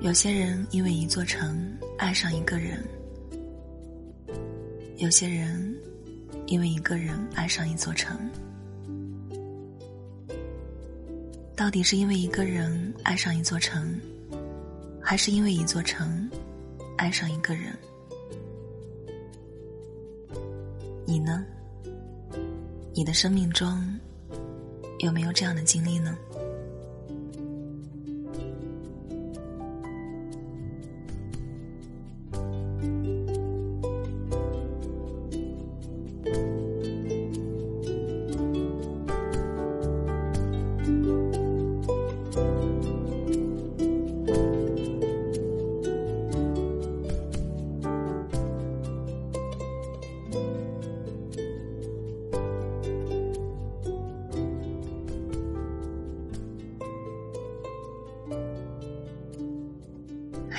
[0.00, 2.82] 有些人因为一座城爱上一个人，
[4.96, 5.76] 有些人
[6.46, 8.16] 因为一个人爱上一座城。
[11.54, 14.00] 到底是因为一个人爱上一座城，
[15.08, 16.30] 还是因为一座城
[16.98, 17.74] 爱上一个人？
[21.06, 21.46] 你呢？
[22.92, 23.82] 你的生命中
[24.98, 26.14] 有没有这样的经历呢？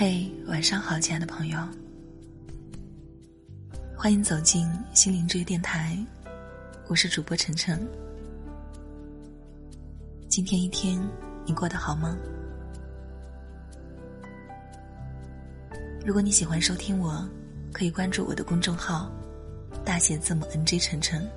[0.00, 1.58] 嘿，晚上好，亲爱的朋友，
[3.96, 5.98] 欢迎走进心灵之约电台，
[6.86, 7.84] 我是主播晨晨。
[10.28, 10.96] 今天一天
[11.44, 12.16] 你过得好吗？
[16.06, 17.28] 如果你喜欢收听我，
[17.72, 19.10] 可以关注我的公众号
[19.84, 21.28] “大写字母 NJ 晨晨”，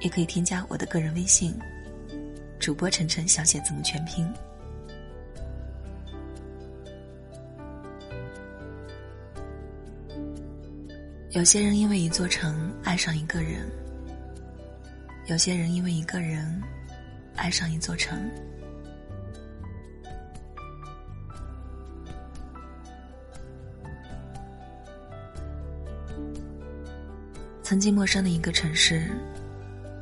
[0.00, 1.54] 也可以添加我的个人微信
[2.58, 4.26] “主播晨晨小写字母全拼”。
[11.32, 13.70] 有些人因为一座城爱上一个人，
[15.26, 16.60] 有些人因为一个人
[17.36, 18.18] 爱上一座城。
[27.62, 29.08] 曾经陌生的一个城市，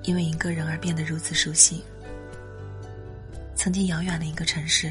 [0.05, 1.83] 因为一个人而变得如此熟悉；
[3.55, 4.91] 曾经遥远的一个城市，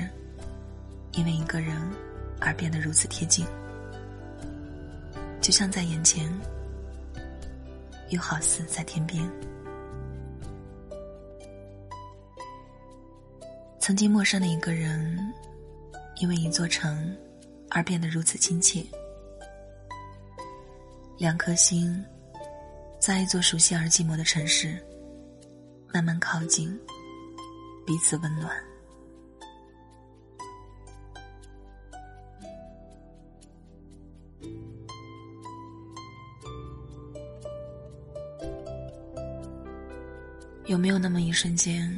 [1.14, 1.76] 因为一个人
[2.40, 3.44] 而变得如此贴近。
[5.47, 6.30] 就像在眼前，
[8.09, 9.25] 又好似在天边。
[13.80, 15.18] 曾经陌生的一个人，
[16.18, 17.16] 因为一座城
[17.69, 18.85] 而变得如此亲切。
[21.18, 22.03] 两颗心，
[23.00, 24.78] 在一座熟悉而寂寞的城市，
[25.94, 26.78] 慢慢靠近，
[27.85, 28.53] 彼此温暖。
[40.67, 41.89] 有没有那么一瞬间，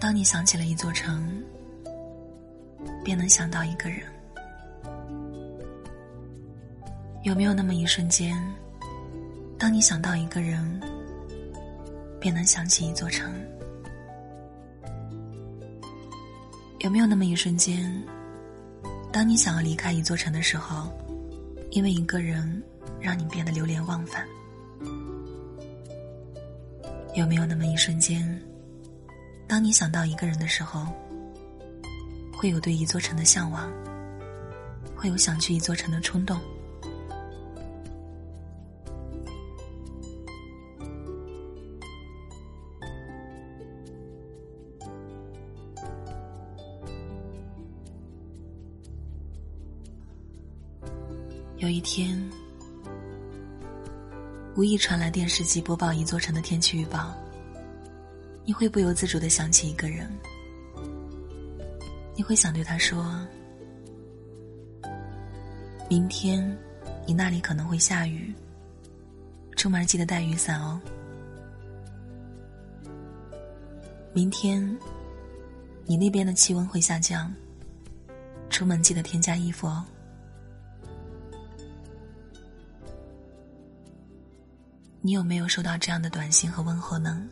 [0.00, 1.42] 当你想起了一座城，
[3.02, 4.02] 便能想到一个人？
[7.24, 8.40] 有没有那么一瞬间，
[9.58, 10.80] 当你想到一个人，
[12.20, 13.28] 便能想起一座城？
[16.78, 17.92] 有没有那么一瞬间，
[19.10, 20.88] 当你想要离开一座城的时候，
[21.70, 22.62] 因为一个人
[23.00, 24.24] 让你变得流连忘返？
[27.14, 28.40] 有没有那么一瞬间，
[29.46, 30.86] 当你想到一个人的时候，
[32.32, 33.70] 会有对一座城的向往，
[34.96, 36.40] 会有想去一座城的冲动？
[51.58, 52.18] 有一天。
[54.60, 57.14] 无意传来电视机播报一座城的天气预报，
[58.44, 60.06] 你会不由自主的想起一个人。
[62.14, 63.26] 你会想对他说
[65.88, 66.54] ：“明天
[67.06, 68.34] 你那里可能会下雨，
[69.56, 70.78] 出门记得带雨伞哦。
[74.12, 74.78] 明天
[75.86, 77.32] 你那边的气温会下降，
[78.50, 79.82] 出门记得添加衣服哦。”
[85.02, 87.26] 你有没有收到这样的短信和问候呢？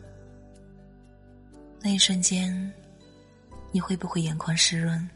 [1.81, 2.73] 那一瞬间，
[3.71, 5.07] 你会不会眼眶湿润，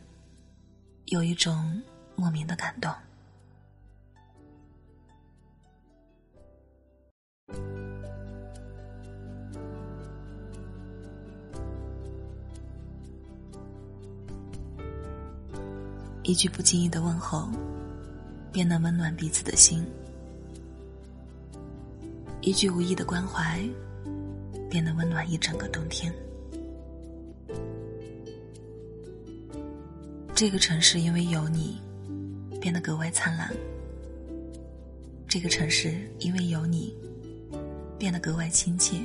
[1.06, 1.82] 有一种
[2.16, 2.94] 莫名的感动？
[16.22, 17.50] 一句不经意的问候，
[18.52, 19.84] 便能温暖彼此的心。
[22.46, 23.64] 一句无意的关怀，
[24.70, 26.14] 便能温暖一整个冬天。
[30.36, 31.80] 这个城市因为有你，
[32.60, 33.50] 变得格外灿烂。
[35.26, 36.94] 这个城市因为有你，
[37.98, 38.98] 变得格外亲切。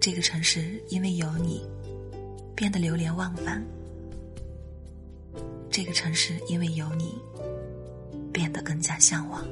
[0.00, 1.64] 这个城市因为有你，
[2.56, 3.64] 变得流连忘返。
[5.70, 7.14] 这个城市因为有你，
[8.32, 9.46] 变得更加向往。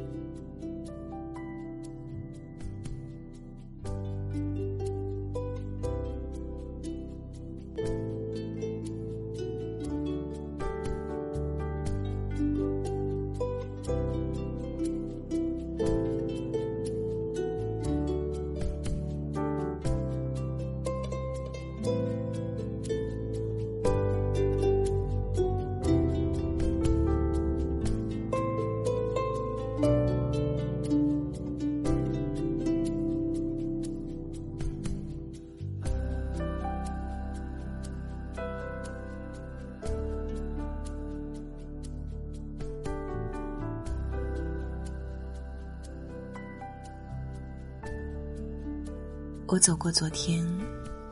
[49.47, 50.45] 我走过昨天，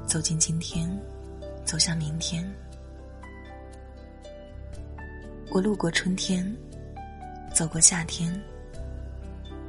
[0.07, 0.91] 走进今天，
[1.65, 2.43] 走向明天。
[5.51, 6.45] 我路过春天，
[7.55, 8.43] 走过夏天，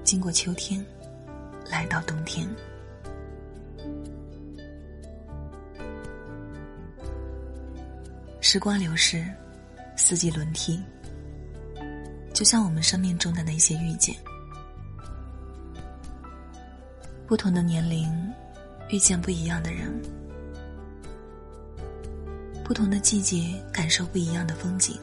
[0.03, 0.83] 经过秋天，
[1.69, 2.47] 来到冬天。
[8.39, 9.23] 时光流逝，
[9.95, 10.81] 四季轮替，
[12.33, 14.15] 就像我们生命中的那些遇见，
[17.27, 18.09] 不同的年龄。
[18.89, 19.91] 遇见不一样的人，
[22.63, 24.95] 不同的季节感受不一样的风景，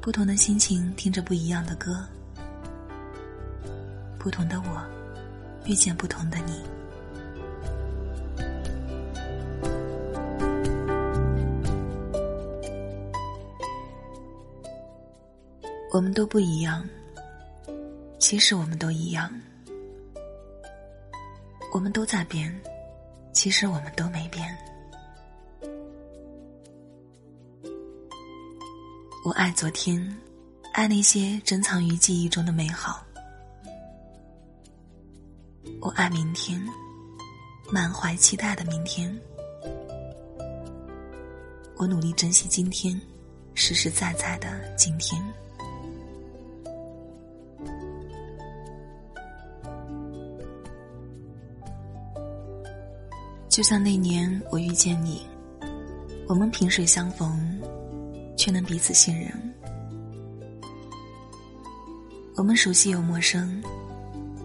[0.00, 2.04] 不同的心情听着不一样的歌，
[4.18, 4.82] 不同的我
[5.64, 6.60] 遇见不同的你。
[15.92, 16.84] 我们都不一样，
[18.18, 19.30] 其实我们都一样。
[21.74, 22.54] 我们都在变，
[23.32, 24.56] 其实我们都没变。
[29.24, 30.16] 我爱昨天，
[30.72, 33.04] 爱那些珍藏于记忆中的美好。
[35.80, 36.64] 我爱明天，
[37.72, 39.12] 满怀期待的明天。
[41.74, 42.98] 我努力珍惜今天，
[43.54, 45.20] 实实在在的今天。
[53.54, 55.24] 就像那年我遇见你，
[56.26, 57.56] 我们萍水相逢，
[58.36, 59.30] 却能彼此信任。
[62.34, 63.62] 我们熟悉又陌生，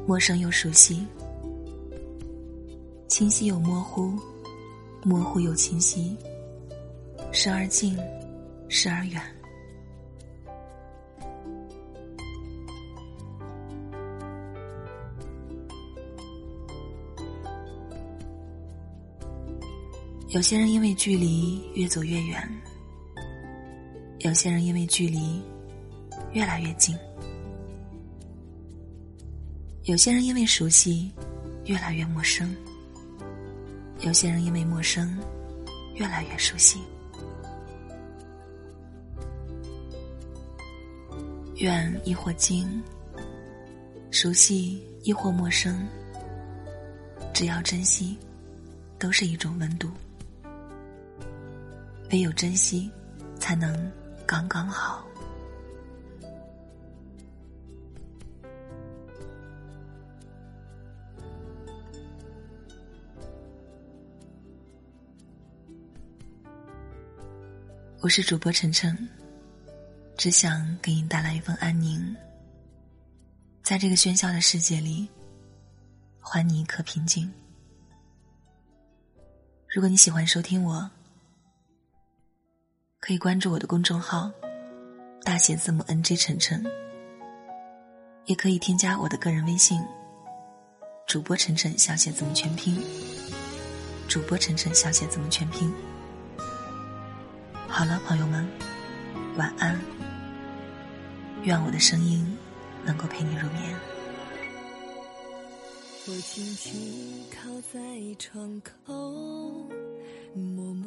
[0.06, 1.08] 陌生又熟悉，
[3.08, 4.14] 清晰又模糊，
[5.04, 6.16] 模糊又清晰，
[7.32, 7.98] 时而近，
[8.68, 9.20] 时而远。
[20.30, 22.48] 有些人因为距离越走越远，
[24.20, 25.42] 有些人因为距离
[26.34, 26.96] 越来越近，
[29.86, 31.12] 有些人因为熟悉
[31.66, 32.56] 越来越陌生，
[34.02, 35.18] 有些人因为陌生
[35.96, 36.80] 越来越熟悉。
[41.56, 42.70] 远亦或近，
[44.12, 45.88] 熟悉亦或陌生，
[47.34, 48.16] 只要珍惜，
[49.00, 49.90] 都是一种温度。
[52.12, 52.90] 唯有珍惜，
[53.40, 53.92] 才能
[54.26, 55.06] 刚刚好。
[68.02, 69.08] 我是主播晨晨，
[70.18, 72.16] 只想给你带来一份安宁。
[73.62, 75.08] 在这个喧嚣的世界里，
[76.20, 77.32] 还你一颗平静。
[79.68, 80.90] 如果你喜欢收听我。
[83.10, 84.32] 可以关注我的公众号，
[85.24, 86.64] 大写字母 N J 晨晨。
[88.26, 89.82] 也可以添加我的个人微信，
[91.08, 92.80] 主播晨晨小写字母全拼。
[94.08, 95.74] 主播晨晨小写字母全拼。
[97.68, 98.48] 好了，朋友们，
[99.38, 99.76] 晚安。
[101.42, 102.38] 愿我的声音
[102.86, 103.76] 能够陪你入眠。
[106.06, 107.80] 我轻轻靠在
[108.20, 108.94] 窗口，
[110.36, 110.79] 默默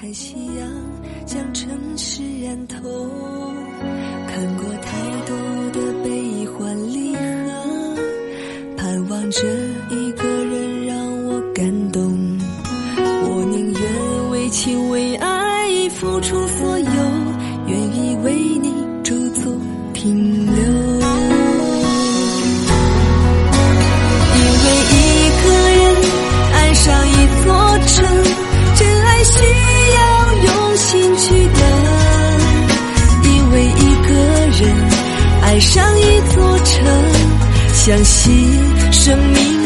[0.00, 0.70] 看夕阳
[1.26, 2.78] 将城市染透，
[4.28, 5.36] 看过太多
[5.72, 7.20] 的悲欢离合，
[8.76, 9.42] 盼望着
[9.90, 12.16] 一个人让我感动。
[12.96, 16.77] 我宁愿为情为爱付出所有。
[37.88, 38.60] 相信
[38.92, 39.57] 生命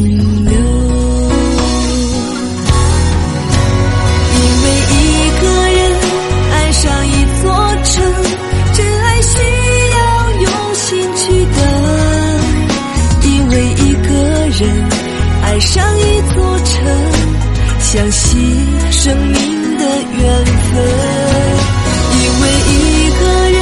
[0.00, 0.08] 停
[0.46, 0.52] 留
[4.34, 5.02] 因为一
[5.40, 5.78] 个人
[6.52, 7.08] 爱上一
[7.42, 7.44] 座
[7.84, 7.92] 城
[8.72, 9.32] 真爱需
[9.92, 9.98] 要
[10.40, 11.58] 用心去等
[13.24, 14.08] 因为一个
[14.48, 14.60] 人
[15.42, 16.02] 爱上一
[16.32, 16.74] 座城
[17.80, 18.40] 相信
[18.90, 20.74] 生命的缘分
[22.16, 23.60] 因为一个人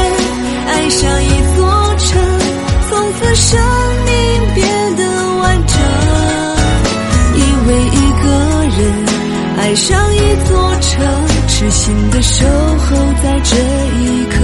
[0.68, 1.26] 爱上一
[1.56, 1.60] 座
[1.98, 2.06] 城
[2.88, 4.07] 从此生
[9.78, 10.18] 爱上一
[10.48, 11.06] 座城，
[11.46, 13.54] 痴心的守候在这
[13.94, 14.34] 一刻，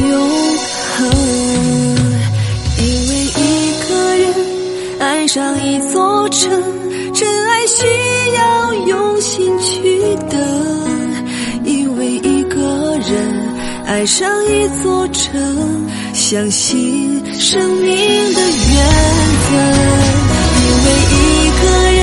[0.00, 0.10] 永
[0.96, 0.96] 恒。
[2.78, 3.38] 因为一
[3.86, 4.24] 个人
[4.98, 6.50] 爱上一座城。
[7.12, 7.84] 真爱需
[8.34, 10.40] 要用心去等，
[11.64, 13.12] 因为一个人
[13.84, 17.86] 爱上一座城，相信生命
[18.32, 18.86] 的缘
[19.44, 19.52] 分。
[20.66, 21.14] 因为一
[21.64, 21.93] 个